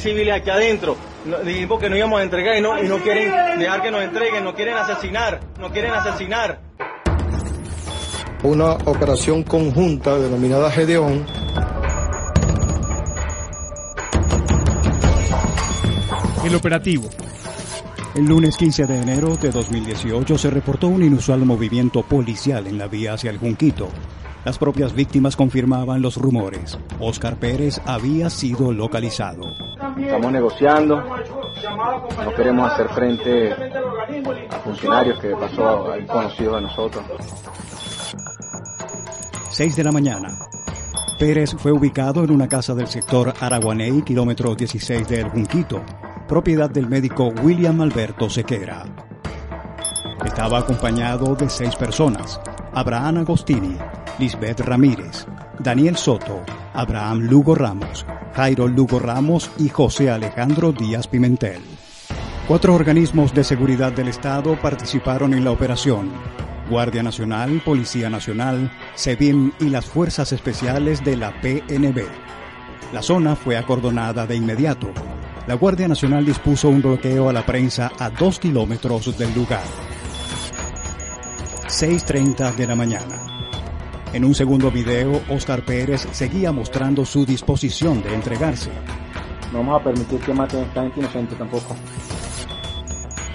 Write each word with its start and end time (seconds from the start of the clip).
civiles 0.00 0.34
aquí 0.34 0.50
adentro. 0.50 0.96
dijimos 1.44 1.80
que 1.80 1.90
no 1.90 1.96
íbamos 1.96 2.20
a 2.20 2.22
entregar 2.22 2.56
y 2.56 2.60
no, 2.60 2.82
y 2.82 2.88
no 2.88 2.98
quieren 2.98 3.58
dejar 3.58 3.82
que 3.82 3.90
nos 3.90 4.02
entreguen, 4.02 4.44
no 4.44 4.54
quieren 4.54 4.76
asesinar, 4.76 5.40
no 5.58 5.70
quieren 5.70 5.92
asesinar. 5.92 6.60
Una 8.42 8.72
operación 8.72 9.42
conjunta 9.42 10.18
denominada 10.18 10.70
Gedeón 10.70 11.26
El 16.44 16.54
operativo. 16.54 17.08
El 18.14 18.24
lunes 18.24 18.56
15 18.56 18.86
de 18.86 19.02
enero 19.02 19.36
de 19.36 19.50
2018 19.50 20.38
se 20.38 20.50
reportó 20.50 20.88
un 20.88 21.02
inusual 21.02 21.44
movimiento 21.44 22.02
policial 22.02 22.66
en 22.66 22.78
la 22.78 22.88
vía 22.88 23.12
hacia 23.12 23.30
el 23.30 23.36
Junquito. 23.36 23.90
Las 24.44 24.56
propias 24.56 24.94
víctimas 24.94 25.36
confirmaban 25.36 26.00
los 26.00 26.16
rumores. 26.16 26.78
Oscar 26.98 27.36
Pérez 27.36 27.80
había 27.84 28.30
sido 28.30 28.72
localizado. 28.72 29.42
Estamos 30.00 30.32
negociando, 30.32 31.02
no 32.24 32.34
queremos 32.36 32.72
hacer 32.72 32.88
frente 32.90 33.52
a 33.52 34.58
funcionarios 34.64 35.18
que 35.20 35.30
pasó 35.30 35.92
a 35.92 36.06
conocidos 36.06 36.54
de 36.56 36.60
nosotros. 36.62 37.04
6 39.50 39.76
de 39.76 39.84
la 39.84 39.92
mañana. 39.92 40.28
Pérez 41.18 41.54
fue 41.58 41.72
ubicado 41.72 42.24
en 42.24 42.30
una 42.30 42.48
casa 42.48 42.74
del 42.74 42.86
sector 42.86 43.34
Araguaney, 43.40 44.02
kilómetro 44.02 44.54
16 44.54 45.06
del 45.06 45.28
Junquito 45.28 45.82
propiedad 46.30 46.70
del 46.70 46.88
médico 46.88 47.32
William 47.42 47.80
Alberto 47.80 48.30
Sequera. 48.30 48.84
Estaba 50.24 50.60
acompañado 50.60 51.34
de 51.34 51.48
seis 51.48 51.74
personas, 51.74 52.40
Abraham 52.72 53.18
Agostini, 53.18 53.76
Lisbeth 54.20 54.60
Ramírez, 54.60 55.26
Daniel 55.58 55.96
Soto, 55.96 56.40
Abraham 56.74 57.20
Lugo 57.20 57.54
Ramos, 57.54 58.06
Jairo 58.34 58.68
Lugo 58.68 58.98
Ramos 58.98 59.50
y 59.58 59.68
José 59.68 60.10
Alejandro 60.10 60.72
Díaz 60.72 61.08
Pimentel. 61.08 61.62
Cuatro 62.48 62.74
organismos 62.74 63.32
de 63.34 63.44
seguridad 63.44 63.92
del 63.92 64.08
Estado 64.08 64.58
participaron 64.60 65.34
en 65.34 65.44
la 65.44 65.50
operación. 65.50 66.10
Guardia 66.68 67.02
Nacional, 67.02 67.62
Policía 67.64 68.10
Nacional, 68.10 68.70
SEBIN 68.94 69.52
y 69.60 69.70
las 69.70 69.86
Fuerzas 69.86 70.32
Especiales 70.32 71.04
de 71.04 71.16
la 71.16 71.32
PNB. 71.40 72.04
La 72.92 73.02
zona 73.02 73.36
fue 73.36 73.56
acordonada 73.56 74.26
de 74.26 74.36
inmediato 74.36 74.92
la 75.50 75.56
Guardia 75.56 75.88
Nacional 75.88 76.24
dispuso 76.24 76.68
un 76.68 76.80
bloqueo 76.80 77.28
a 77.28 77.32
la 77.32 77.44
prensa 77.44 77.90
a 77.98 78.08
dos 78.08 78.38
kilómetros 78.38 79.18
del 79.18 79.34
lugar. 79.34 79.64
6.30 81.66 82.54
de 82.54 82.66
la 82.68 82.76
mañana. 82.76 83.39
En 84.12 84.24
un 84.24 84.34
segundo 84.34 84.72
video, 84.72 85.22
Oscar 85.28 85.62
Pérez 85.64 86.06
seguía 86.10 86.50
mostrando 86.50 87.04
su 87.04 87.24
disposición 87.24 88.02
de 88.02 88.12
entregarse. 88.12 88.70
No 89.52 89.58
vamos 89.58 89.80
a 89.80 89.84
permitir 89.84 90.18
que 90.18 90.34
maten 90.34 90.60
a 90.60 90.62
esta 90.64 90.82
gente 90.82 91.00
inocente 91.00 91.34
tampoco. 91.36 91.76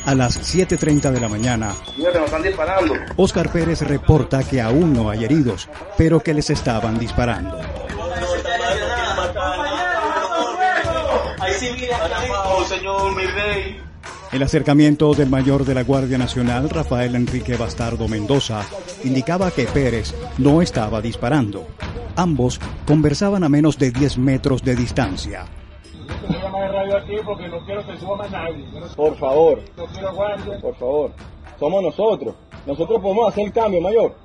A 0.05 0.13
las 0.13 0.37
7.30 0.53 1.11
de 1.11 1.19
la 1.21 1.29
mañana, 1.29 1.73
Oscar 3.15 3.51
Pérez 3.51 3.81
reporta 3.81 4.43
que 4.43 4.61
aún 4.61 4.93
no 4.93 5.09
hay 5.09 5.23
heridos, 5.23 5.69
pero 5.97 6.19
que 6.19 6.33
les 6.33 6.49
estaban 6.49 6.99
disparando. 6.99 7.57
El 14.35 14.43
acercamiento 14.43 15.13
del 15.13 15.29
mayor 15.29 15.63
de 15.63 15.73
la 15.73 15.83
Guardia 15.83 16.17
Nacional, 16.17 16.69
Rafael 16.69 17.15
Enrique 17.15 17.55
Bastardo 17.55 18.09
Mendoza, 18.09 18.65
indicaba 19.05 19.49
que 19.49 19.63
Pérez 19.63 20.13
no 20.37 20.61
estaba 20.61 20.99
disparando. 20.99 21.65
Ambos 22.17 22.59
conversaban 22.85 23.45
a 23.45 23.49
menos 23.49 23.79
de 23.79 23.91
10 23.91 24.17
metros 24.17 24.61
de 24.61 24.75
distancia. 24.75 25.45
Por 28.97 29.15
favor, 29.15 29.61
por 30.61 30.75
favor, 30.75 31.11
somos 31.57 31.83
nosotros. 31.83 32.35
Nosotros 32.65 33.01
podemos 33.01 33.29
hacer 33.29 33.45
el 33.45 33.53
cambio, 33.53 33.79
mayor. 33.79 34.15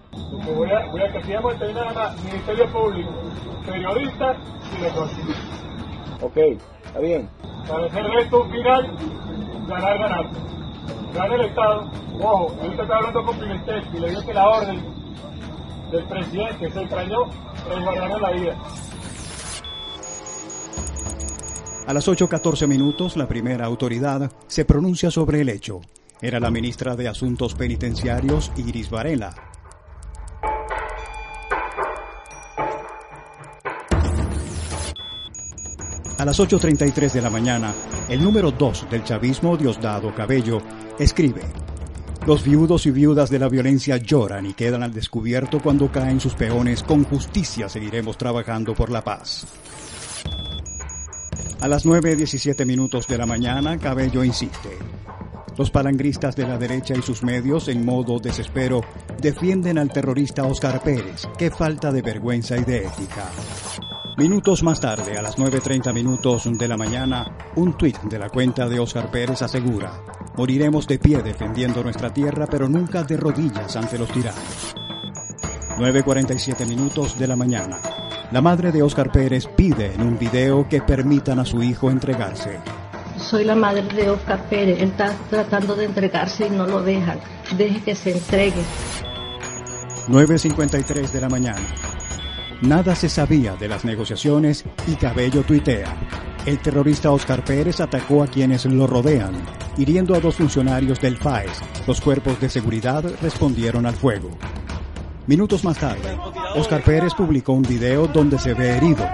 Voy 0.45 0.73
a, 0.73 0.87
voy 0.91 1.03
a 1.03 1.13
que 1.13 1.23
sigamos 1.23 1.55
nada 1.73 2.17
Ministerio 2.25 2.67
Público, 2.73 3.11
periodistas 3.65 4.39
y 4.77 4.83
negocios. 4.83 5.37
Ok, 6.21 6.37
está 6.85 6.99
bien. 6.99 7.29
Para 7.69 7.87
hacer 7.87 8.05
esto 8.19 8.45
final, 8.51 8.97
ganar, 9.71 9.99
ganar. 9.99 10.31
Gana 11.15 11.35
el 11.35 11.41
Estado. 11.43 11.91
Ojo, 12.21 12.57
ahorita 12.61 12.83
está 12.83 12.97
hablando 12.97 13.25
con 13.25 13.39
Pimentel 13.39 13.85
y 13.95 13.99
le 13.99 14.11
dio 14.11 14.27
que 14.27 14.35
la 14.35 14.49
orden 14.49 14.83
del 15.91 16.05
presidente 16.05 16.71
se 16.71 16.81
extrañó 16.81 17.25
resguardarle 17.69 18.21
la 18.21 18.31
vida. 18.33 18.59
A 21.87 21.93
las 21.93 22.07
8.14 22.07 22.69
minutos, 22.69 23.17
la 23.17 23.27
primera 23.27 23.67
autoridad 23.67 24.31
se 24.47 24.65
pronuncia 24.65 25.11
sobre 25.11 25.41
el 25.41 25.49
hecho. 25.49 25.81
Era 26.21 26.39
la 26.39 26.51
ministra 26.51 26.95
de 26.95 27.09
Asuntos 27.09 27.55
Penitenciarios, 27.55 28.53
Iris 28.57 28.91
Varela, 28.91 29.50
A 36.21 36.25
las 36.27 36.39
8.33 36.39 37.13
de 37.13 37.23
la 37.23 37.31
mañana, 37.31 37.73
el 38.07 38.23
número 38.23 38.51
2 38.51 38.89
del 38.91 39.03
chavismo, 39.03 39.57
Diosdado 39.57 40.15
Cabello, 40.15 40.61
escribe, 40.99 41.41
Los 42.27 42.45
viudos 42.45 42.85
y 42.85 42.91
viudas 42.91 43.31
de 43.31 43.39
la 43.39 43.49
violencia 43.49 43.97
lloran 43.97 44.45
y 44.45 44.53
quedan 44.53 44.83
al 44.83 44.93
descubierto 44.93 45.61
cuando 45.63 45.91
caen 45.91 46.21
sus 46.21 46.35
peones. 46.35 46.83
Con 46.83 47.05
justicia 47.05 47.71
seguiremos 47.71 48.19
trabajando 48.19 48.75
por 48.75 48.91
la 48.91 49.03
paz. 49.03 49.47
A 51.63 51.69
las 51.69 51.87
9.17 51.87 52.67
minutos 52.67 53.07
de 53.07 53.17
la 53.17 53.25
mañana, 53.25 53.79
Cabello 53.79 54.23
insiste. 54.23 54.77
Los 55.57 55.71
palangristas 55.71 56.37
de 56.37 56.47
la 56.47 56.59
derecha 56.59 56.93
y 56.95 57.01
sus 57.01 57.23
medios, 57.23 57.69
en 57.69 57.83
modo 57.83 58.19
desespero, 58.19 58.83
defienden 59.23 59.79
al 59.79 59.91
terrorista 59.91 60.45
Oscar 60.45 60.83
Pérez. 60.83 61.27
Qué 61.39 61.51
falta 61.51 61.91
de 61.91 62.03
vergüenza 62.03 62.59
y 62.59 62.65
de 62.65 62.85
ética. 62.85 63.25
Minutos 64.21 64.63
más 64.63 64.79
tarde, 64.79 65.17
a 65.17 65.23
las 65.23 65.39
9.30 65.39 65.95
minutos 65.95 66.47
de 66.47 66.69
la 66.69 66.77
mañana, 66.77 67.39
un 67.57 67.73
tuit 67.73 67.99
de 68.03 68.19
la 68.19 68.29
cuenta 68.29 68.69
de 68.69 68.79
Oscar 68.79 69.11
Pérez 69.11 69.41
asegura, 69.41 70.03
moriremos 70.37 70.87
de 70.87 70.99
pie 70.99 71.23
defendiendo 71.23 71.83
nuestra 71.83 72.13
tierra, 72.13 72.47
pero 72.47 72.69
nunca 72.69 73.03
de 73.03 73.17
rodillas 73.17 73.75
ante 73.77 73.99
los 73.99 74.11
tiranos. 74.11 74.75
9.47 75.79 76.69
minutos 76.69 77.19
de 77.19 77.27
la 77.29 77.35
mañana. 77.35 77.79
La 78.31 78.43
madre 78.43 78.71
de 78.71 78.83
Oscar 78.83 79.11
Pérez 79.11 79.47
pide 79.57 79.95
en 79.95 80.03
un 80.03 80.19
video 80.19 80.69
que 80.69 80.83
permitan 80.83 81.39
a 81.39 81.47
su 81.47 81.63
hijo 81.63 81.91
entregarse. 81.91 82.61
Soy 83.17 83.45
la 83.45 83.55
madre 83.55 83.85
de 83.85 84.11
Oscar 84.11 84.47
Pérez, 84.51 84.83
él 84.83 84.91
está 84.91 85.15
tratando 85.31 85.75
de 85.75 85.87
entregarse 85.87 86.47
y 86.47 86.51
no 86.51 86.67
lo 86.67 86.83
dejan. 86.83 87.19
Deje 87.57 87.83
que 87.83 87.95
se 87.95 88.13
entregue. 88.13 88.63
9.53 90.09 91.11
de 91.11 91.21
la 91.23 91.31
mañana. 91.31 91.90
Nada 92.63 92.95
se 92.95 93.09
sabía 93.09 93.57
de 93.57 93.69
las 93.69 93.87
negociaciones 93.87 94.67
y 94.87 94.95
Cabello 94.97 95.43
tuitea. 95.43 95.97
El 96.45 96.59
terrorista 96.59 97.11
Oscar 97.11 97.43
Pérez 97.43 97.81
atacó 97.81 98.23
a 98.23 98.27
quienes 98.27 98.67
lo 98.67 98.87
rodean, 98.87 99.33
hiriendo 99.79 100.15
a 100.15 100.21
dos 100.21 100.37
funcionarios 100.37 101.01
del 101.01 101.17
FAES. 101.17 101.59
Los 101.87 102.03
cuerpos 102.03 102.39
de 102.39 102.51
seguridad 102.51 103.03
respondieron 103.23 103.87
al 103.87 103.95
fuego. 103.95 104.29
Minutos 105.27 105.65
más 105.65 105.79
tarde, 105.79 106.19
Oscar 106.55 106.83
Pérez 106.83 107.15
publicó 107.15 107.55
un 107.55 107.63
video 107.63 108.07
donde 108.07 108.39
se 108.39 108.53
ve 108.53 108.77
herido. 108.77 109.09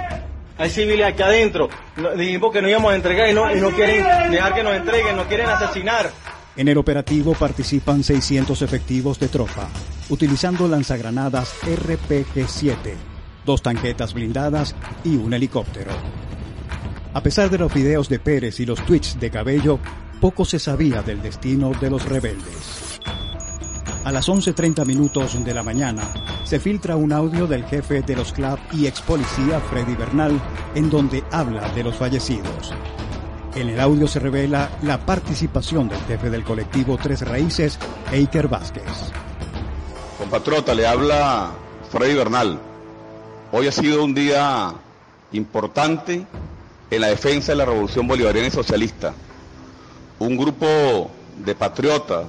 Hay 0.58 0.70
civiles 0.70 1.06
aquí 1.06 1.22
adentro. 1.22 1.68
Dijimos 2.16 2.52
que 2.52 2.62
no 2.62 2.68
íbamos 2.68 2.92
a 2.92 2.96
entregar 2.96 3.30
y 3.30 3.34
no, 3.34 3.54
y 3.54 3.60
no 3.60 3.70
quieren 3.70 4.02
dejar 4.32 4.54
que 4.54 4.64
nos 4.64 4.74
entreguen, 4.74 5.16
no 5.16 5.24
quieren 5.24 5.46
asesinar. 5.46 6.10
En 6.56 6.66
el 6.66 6.78
operativo 6.78 7.34
participan 7.34 8.02
600 8.02 8.60
efectivos 8.62 9.20
de 9.20 9.28
tropa, 9.28 9.68
utilizando 10.08 10.66
lanzagranadas 10.66 11.54
RPG-7 11.62 13.15
dos 13.46 13.62
tanquetas 13.62 14.12
blindadas 14.12 14.74
y 15.04 15.16
un 15.16 15.32
helicóptero. 15.32 15.92
A 17.14 17.22
pesar 17.22 17.48
de 17.48 17.56
los 17.56 17.72
videos 17.72 18.10
de 18.10 18.18
Pérez 18.18 18.60
y 18.60 18.66
los 18.66 18.84
tweets 18.84 19.18
de 19.18 19.30
Cabello, 19.30 19.78
poco 20.20 20.44
se 20.44 20.58
sabía 20.58 21.00
del 21.00 21.22
destino 21.22 21.72
de 21.80 21.88
los 21.88 22.04
rebeldes. 22.04 23.00
A 24.04 24.12
las 24.12 24.28
11.30 24.28 24.84
minutos 24.84 25.42
de 25.42 25.54
la 25.54 25.62
mañana, 25.62 26.02
se 26.44 26.60
filtra 26.60 26.94
un 26.94 27.12
audio 27.12 27.46
del 27.46 27.64
jefe 27.64 28.02
de 28.02 28.14
los 28.14 28.32
CLAP 28.32 28.58
y 28.72 28.86
ex 28.86 29.00
policía 29.00 29.58
Freddy 29.60 29.96
Bernal, 29.96 30.40
en 30.74 30.90
donde 30.90 31.24
habla 31.32 31.68
de 31.70 31.82
los 31.82 31.96
fallecidos. 31.96 32.72
En 33.56 33.70
el 33.70 33.80
audio 33.80 34.06
se 34.06 34.20
revela 34.20 34.70
la 34.82 34.98
participación 34.98 35.88
del 35.88 35.98
jefe 36.00 36.28
del 36.28 36.44
colectivo 36.44 36.98
Tres 37.02 37.22
Raíces, 37.22 37.78
Eiker 38.12 38.48
Vázquez. 38.48 38.84
Compatriota, 40.18 40.74
le 40.74 40.86
habla 40.86 41.50
Freddy 41.90 42.14
Bernal. 42.14 42.60
Hoy 43.52 43.68
ha 43.68 43.72
sido 43.72 44.04
un 44.04 44.14
día 44.14 44.74
importante 45.32 46.26
en 46.90 47.00
la 47.00 47.08
defensa 47.08 47.52
de 47.52 47.56
la 47.56 47.64
revolución 47.64 48.06
bolivariana 48.06 48.48
y 48.48 48.50
socialista. 48.50 49.14
Un 50.18 50.36
grupo 50.36 51.10
de 51.44 51.54
patriotas 51.54 52.26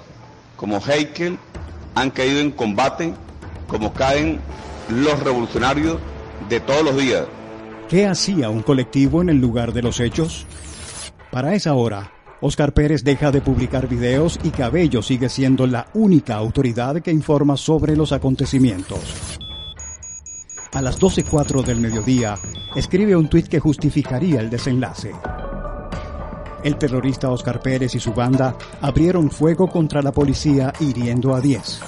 como 0.56 0.80
Heikel 0.80 1.38
han 1.96 2.12
caído 2.12 2.40
en 2.40 2.52
combate 2.52 3.14
como 3.68 3.94
caen 3.94 4.40
los 4.90 5.20
revolucionarios 5.22 5.98
de 6.50 6.60
todos 6.60 6.84
los 6.84 6.96
días. 6.96 7.26
¿Qué 7.90 8.06
hacía 8.06 8.50
un 8.50 8.62
colectivo 8.62 9.22
en 9.22 9.30
el 9.30 9.38
lugar 9.38 9.74
de 9.74 9.82
los 9.82 10.00
hechos? 10.00 10.46
Para 11.32 11.56
esa 11.56 11.74
hora, 11.74 12.12
Oscar 12.42 12.74
Pérez 12.74 13.04
deja 13.04 13.32
de 13.32 13.42
publicar 13.42 13.88
videos 13.88 14.40
y 14.44 14.50
Cabello 14.52 15.02
sigue 15.02 15.30
siendo 15.30 15.66
la 15.66 15.88
única 15.94 16.36
autoridad 16.36 17.02
que 17.02 17.12
informa 17.12 17.58
sobre 17.58 17.96
los 17.96 18.12
acontecimientos. 18.12 19.37
A 20.78 20.82
las 20.84 21.00
12.04 21.00 21.64
del 21.64 21.82
mediodía, 21.82 22.38
escribe 22.76 23.16
un 23.16 23.28
tuit 23.28 23.48
que 23.48 23.60
justificaría 23.60 24.42
el 24.42 24.52
desenlace. 24.52 25.12
El 26.64 26.78
terrorista 26.78 27.32
Oscar 27.32 27.60
Pérez 27.60 27.96
y 27.96 28.00
su 28.00 28.14
banda 28.14 28.56
abrieron 28.80 29.32
fuego 29.32 29.68
contra 29.68 30.04
la 30.04 30.12
policía 30.12 30.72
hiriendo 30.80 31.34
a 31.34 31.42
10. 31.42 31.82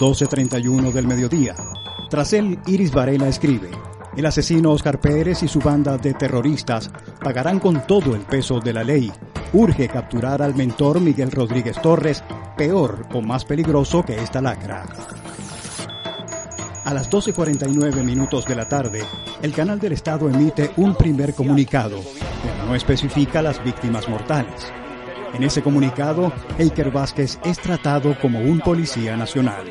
12.31 0.00 0.90
del 0.90 1.06
mediodía. 1.06 1.54
Tras 2.10 2.32
él, 2.32 2.58
Iris 2.66 2.90
Varela 2.90 3.28
escribe, 3.28 3.70
el 4.16 4.26
asesino 4.26 4.72
Oscar 4.72 5.00
Pérez 5.00 5.44
y 5.44 5.48
su 5.48 5.60
banda 5.60 5.96
de 5.98 6.12
terroristas 6.12 6.90
pagarán 7.22 7.60
con 7.60 7.86
todo 7.86 8.16
el 8.16 8.22
peso 8.22 8.58
de 8.58 8.72
la 8.72 8.82
ley. 8.82 9.12
Urge 9.52 9.86
capturar 9.86 10.42
al 10.42 10.56
mentor 10.56 11.00
Miguel 11.00 11.30
Rodríguez 11.30 11.80
Torres, 11.80 12.24
peor 12.56 13.06
o 13.14 13.22
más 13.22 13.44
peligroso 13.44 14.04
que 14.04 14.16
esta 14.16 14.40
lacra. 14.40 14.86
A 16.86 16.94
las 16.94 17.10
12.49 17.10 18.04
minutos 18.04 18.44
de 18.44 18.54
la 18.54 18.68
tarde, 18.68 19.02
el 19.42 19.52
canal 19.52 19.80
del 19.80 19.90
Estado 19.90 20.28
emite 20.28 20.70
un 20.76 20.94
primer 20.94 21.34
comunicado, 21.34 22.00
pero 22.44 22.64
no 22.64 22.76
especifica 22.76 23.42
las 23.42 23.60
víctimas 23.64 24.08
mortales. 24.08 24.72
En 25.34 25.42
ese 25.42 25.62
comunicado, 25.62 26.32
Eiker 26.56 26.92
Vázquez 26.92 27.40
es 27.44 27.58
tratado 27.58 28.16
como 28.20 28.38
un 28.38 28.60
policía 28.60 29.16
nacional. 29.16 29.64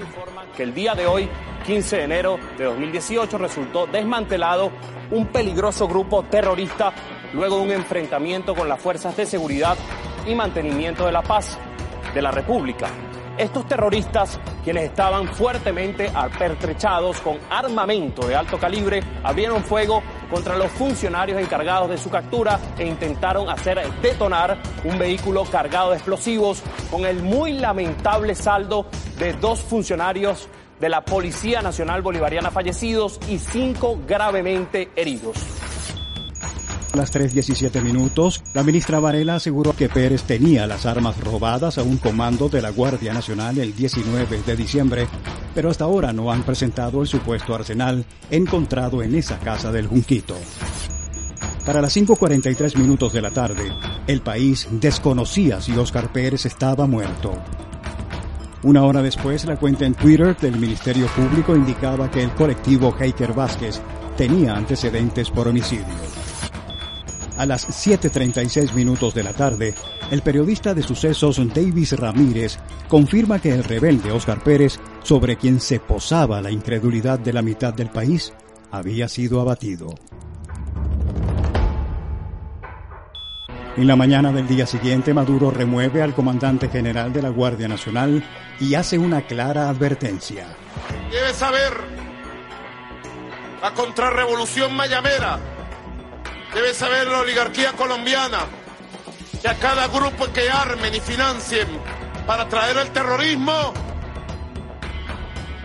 Que 0.58 0.64
el 0.64 0.74
día 0.74 0.94
de 0.94 1.08
hoy 1.08 1.30
15 1.66 1.96
de 1.96 2.04
enero 2.04 2.38
de 2.58 2.66
2018 2.66 3.38
resultó 3.38 3.88
desmantelado 3.88 4.74
un 5.12 5.28
peligroso 5.28 5.88
grupo 5.88 6.24
terrorista 6.24 6.92
luego 7.34 7.60
de 7.60 7.64
un 7.64 7.72
enfrentamiento 7.72 8.54
con 8.54 8.68
las 8.68 8.82
fuerzas 8.82 9.16
de 9.16 9.26
seguridad 9.26 9.78
y 10.28 10.36
mantenimiento 10.36 11.06
de 11.06 11.14
la 11.14 11.24
paz 11.24 11.58
de 12.14 12.22
la 12.22 12.32
República. 12.32 12.90
Estos 13.38 13.68
terroristas, 13.68 14.40
quienes 14.64 14.86
estaban 14.86 15.28
fuertemente 15.28 16.10
pertrechados 16.40 17.20
con 17.20 17.38
armamento 17.50 18.26
de 18.26 18.34
alto 18.34 18.58
calibre, 18.58 19.04
abrieron 19.24 19.62
fuego 19.62 20.02
contra 20.32 20.56
los 20.56 20.72
funcionarios 20.72 21.42
encargados 21.42 21.90
de 21.90 21.98
su 21.98 22.10
captura 22.10 22.58
e 22.78 22.86
intentaron 22.86 23.50
hacer 23.50 23.82
detonar 24.02 24.58
un 24.86 24.98
vehículo 24.98 25.44
cargado 25.44 25.90
de 25.90 25.98
explosivos 25.98 26.64
con 26.90 27.06
el 27.06 27.22
muy 27.24 27.54
lamentable 27.54 28.36
saldo 28.36 28.86
de 29.20 29.34
dos 29.34 29.60
funcionarios 29.60 30.48
de 30.80 30.90
la 30.90 31.04
Policía 31.04 31.62
Nacional 31.62 32.02
Bolivariana 32.02 32.52
fallecidos 32.52 33.20
y 33.28 33.40
cinco 33.40 34.00
gravemente 34.08 34.92
heridos. 34.96 35.65
A 36.96 37.00
las 37.00 37.12
3.17 37.14 37.82
minutos, 37.82 38.42
la 38.54 38.64
ministra 38.64 39.02
Varela 39.02 39.36
aseguró 39.36 39.76
que 39.76 39.90
Pérez 39.90 40.24
tenía 40.24 40.66
las 40.66 40.86
armas 40.86 41.20
robadas 41.20 41.78
a 41.78 41.84
un 41.84 41.98
comando 41.98 42.48
de 42.48 42.62
la 42.62 42.70
Guardia 42.70 43.14
Nacional 43.14 43.58
el 43.58 43.76
19 43.76 44.44
de 44.44 44.56
diciembre, 44.56 45.06
pero 45.54 45.70
hasta 45.70 45.84
ahora 45.84 46.14
no 46.14 46.32
han 46.32 46.44
presentado 46.44 47.02
el 47.02 47.08
supuesto 47.10 47.54
arsenal 47.54 48.06
encontrado 48.32 49.04
en 49.04 49.14
esa 49.14 49.38
casa 49.40 49.74
del 49.74 49.88
Junquito. 49.88 50.38
Para 51.66 51.82
las 51.82 51.98
5.43 51.98 52.78
minutos 52.78 53.12
de 53.12 53.22
la 53.22 53.32
tarde, 53.32 53.74
el 54.08 54.22
país 54.22 54.66
desconocía 54.72 55.60
si 55.60 55.74
Oscar 55.74 56.14
Pérez 56.14 56.46
estaba 56.46 56.88
muerto. 56.88 57.34
Una 58.64 58.86
hora 58.86 59.02
después, 59.02 59.44
la 59.44 59.58
cuenta 59.58 59.86
en 59.86 59.96
Twitter 59.96 60.38
del 60.38 60.56
Ministerio 60.56 61.08
Público 61.08 61.58
indicaba 61.58 62.10
que 62.10 62.24
el 62.24 62.32
colectivo 62.32 62.96
Heiker 62.98 63.34
Vázquez 63.34 63.82
tenía 64.16 64.54
antecedentes 64.56 65.30
por 65.30 65.50
homicidio. 65.50 66.25
A 67.38 67.46
las 67.46 67.68
7.36 67.68 68.74
minutos 68.74 69.14
de 69.14 69.24
la 69.24 69.34
tarde, 69.34 69.76
el 70.10 70.22
periodista 70.22 70.74
de 70.74 70.84
sucesos 70.84 71.42
Davis 71.54 71.92
Ramírez 71.92 72.58
confirma 72.88 73.40
que 73.40 73.52
el 73.52 73.64
rebelde 73.64 74.12
Oscar 74.12 74.42
Pérez, 74.42 74.80
sobre 75.04 75.36
quien 75.36 75.60
se 75.60 75.80
posaba 75.80 76.42
la 76.42 76.52
incredulidad 76.52 77.20
de 77.20 77.34
la 77.34 77.42
mitad 77.42 77.74
del 77.74 77.90
país, 77.90 78.32
había 78.72 79.10
sido 79.10 79.42
abatido. 79.42 79.96
En 83.78 83.88
la 83.88 83.98
mañana 83.98 84.32
del 84.32 84.48
día 84.48 84.66
siguiente, 84.66 85.14
Maduro 85.14 85.52
remueve 85.52 86.02
al 86.02 86.16
comandante 86.16 86.70
general 86.70 87.12
de 87.12 87.22
la 87.22 87.30
Guardia 87.30 87.68
Nacional 87.68 88.24
y 88.62 88.76
hace 88.76 88.98
una 88.98 89.24
clara 89.24 89.68
advertencia. 89.68 90.48
Debe 91.12 91.34
saber 91.34 91.74
la 93.62 93.74
contrarrevolución 93.74 94.74
mayamera, 94.74 95.40
debe 96.56 96.74
saber 96.74 97.08
la 97.08 97.20
oligarquía 97.20 97.74
colombiana, 97.74 98.40
que 99.40 99.48
a 99.48 99.54
cada 99.60 99.88
grupo 99.90 100.26
que 100.34 100.50
armen 100.50 100.96
y 100.96 101.00
financien 101.00 101.68
para 102.26 102.50
traer 102.50 102.78
el 102.78 102.90
terrorismo, 102.90 103.74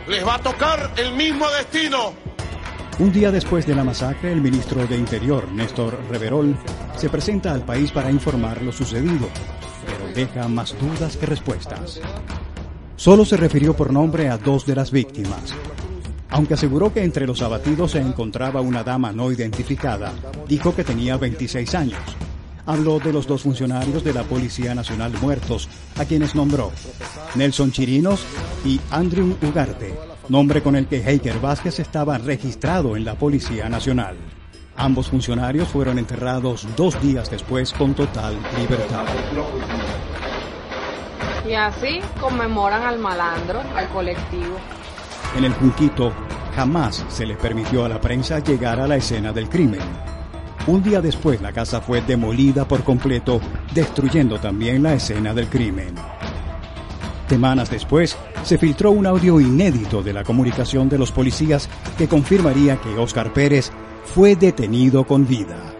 les 0.06 0.26
va 0.26 0.34
a 0.34 0.38
tocar 0.40 0.92
el 0.98 1.12
mismo 1.12 1.48
destino 1.50 2.12
un 3.00 3.12
día 3.12 3.30
después 3.30 3.66
de 3.66 3.74
la 3.74 3.82
masacre, 3.82 4.30
el 4.30 4.42
ministro 4.42 4.86
de 4.86 4.94
Interior, 4.94 5.50
Néstor 5.50 5.98
Reverol, 6.10 6.54
se 6.98 7.08
presenta 7.08 7.54
al 7.54 7.64
país 7.64 7.90
para 7.92 8.10
informar 8.10 8.60
lo 8.60 8.72
sucedido, 8.72 9.26
pero 9.86 10.12
deja 10.12 10.46
más 10.48 10.78
dudas 10.78 11.16
que 11.16 11.24
respuestas. 11.24 11.98
Solo 12.96 13.24
se 13.24 13.38
refirió 13.38 13.74
por 13.74 13.90
nombre 13.90 14.28
a 14.28 14.36
dos 14.36 14.66
de 14.66 14.74
las 14.74 14.90
víctimas. 14.90 15.54
Aunque 16.30 16.54
aseguró 16.54 16.92
que 16.92 17.02
entre 17.02 17.26
los 17.26 17.42
abatidos 17.42 17.92
se 17.92 17.98
encontraba 18.00 18.60
una 18.60 18.84
dama 18.84 19.12
no 19.12 19.32
identificada, 19.32 20.12
dijo 20.46 20.74
que 20.74 20.84
tenía 20.84 21.16
26 21.16 21.74
años. 21.74 22.00
Habló 22.66 23.00
de 23.00 23.12
los 23.12 23.26
dos 23.26 23.42
funcionarios 23.42 24.04
de 24.04 24.14
la 24.14 24.22
Policía 24.22 24.74
Nacional 24.74 25.12
muertos, 25.20 25.68
a 25.98 26.04
quienes 26.04 26.34
nombró 26.34 26.70
Nelson 27.34 27.72
Chirinos 27.72 28.24
y 28.64 28.80
Andrew 28.90 29.36
Ugarte, 29.42 29.94
nombre 30.28 30.62
con 30.62 30.76
el 30.76 30.86
que 30.86 31.02
Heiker 31.02 31.40
Vázquez 31.40 31.80
estaba 31.80 32.18
registrado 32.18 32.96
en 32.96 33.04
la 33.04 33.14
Policía 33.14 33.68
Nacional. 33.68 34.16
Ambos 34.76 35.10
funcionarios 35.10 35.68
fueron 35.68 35.98
enterrados 35.98 36.66
dos 36.76 37.00
días 37.02 37.30
después 37.30 37.72
con 37.72 37.94
total 37.94 38.34
libertad. 38.56 39.04
Y 41.46 41.54
así 41.54 42.00
conmemoran 42.20 42.84
al 42.84 42.98
malandro, 42.98 43.60
al 43.74 43.88
colectivo. 43.88 44.56
En 45.36 45.44
el 45.44 45.52
Junquito, 45.54 46.12
jamás 46.54 47.04
se 47.08 47.26
le 47.26 47.36
permitió 47.36 47.84
a 47.84 47.88
la 47.88 48.00
prensa 48.00 48.40
llegar 48.40 48.80
a 48.80 48.86
la 48.86 48.96
escena 48.96 49.32
del 49.32 49.48
crimen. 49.48 49.80
Un 50.66 50.82
día 50.82 51.00
después 51.00 51.40
la 51.40 51.52
casa 51.52 51.80
fue 51.80 52.02
demolida 52.02 52.66
por 52.66 52.84
completo, 52.84 53.40
destruyendo 53.74 54.38
también 54.38 54.82
la 54.82 54.94
escena 54.94 55.32
del 55.32 55.48
crimen. 55.48 55.94
Semanas 57.28 57.70
después, 57.70 58.16
se 58.42 58.58
filtró 58.58 58.90
un 58.90 59.06
audio 59.06 59.40
inédito 59.40 60.02
de 60.02 60.12
la 60.12 60.24
comunicación 60.24 60.88
de 60.88 60.98
los 60.98 61.12
policías 61.12 61.68
que 61.96 62.08
confirmaría 62.08 62.76
que 62.80 62.98
Oscar 62.98 63.32
Pérez 63.32 63.70
fue 64.04 64.34
detenido 64.34 65.04
con 65.04 65.26
vida. 65.26 65.79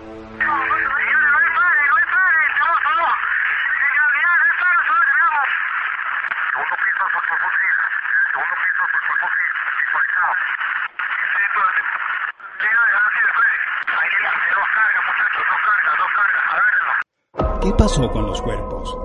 ¿Qué 17.62 17.72
pasó 17.72 18.10
con 18.10 18.26
los 18.26 18.40
cuerpos? 18.40 18.96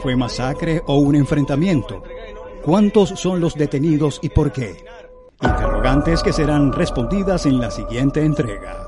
¿Fue 0.00 0.14
masacre 0.14 0.82
o 0.86 0.98
un 0.98 1.16
enfrentamiento? 1.16 2.00
¿Cuántos 2.62 3.08
son 3.10 3.40
los 3.40 3.54
detenidos 3.54 4.20
y 4.22 4.28
por 4.28 4.52
qué? 4.52 4.84
Interrogantes 5.42 6.22
que 6.22 6.32
serán 6.32 6.72
respondidas 6.72 7.44
en 7.46 7.58
la 7.58 7.72
siguiente 7.72 8.24
entrega. 8.24 8.83